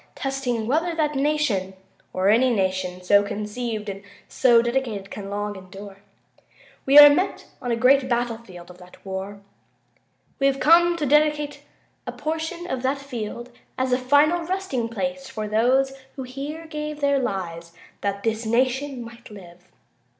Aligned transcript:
.testing 0.15 0.65
whether 0.65 0.95
that 0.95 1.13
nation, 1.13 1.75
or 2.11 2.27
any 2.27 2.49
nation 2.49 3.03
so 3.03 3.21
conceived 3.21 3.87
and 3.87 4.01
so 4.27 4.59
dedicated... 4.59 5.11
can 5.11 5.29
long 5.29 5.55
endure. 5.55 5.97
We 6.87 6.97
are 6.97 7.07
met 7.07 7.45
on 7.61 7.69
a 7.71 7.75
great 7.75 8.09
battlefield 8.09 8.71
of 8.71 8.79
that 8.79 8.97
war. 9.05 9.41
We 10.39 10.47
have 10.47 10.59
come 10.59 10.97
to 10.97 11.05
dedicate 11.05 11.61
a 12.07 12.11
portion 12.11 12.65
of 12.65 12.81
that 12.81 12.97
field 12.97 13.51
as 13.77 13.93
a 13.93 13.97
final 13.99 14.41
resting 14.43 14.89
place 14.89 15.27
for 15.29 15.47
those 15.47 15.93
who 16.15 16.23
here 16.23 16.65
gave 16.65 16.99
their 16.99 17.19
lives 17.19 17.71
that 18.01 18.23
this 18.23 18.43
nation 18.43 19.03
might 19.05 19.29
live. 19.29 19.69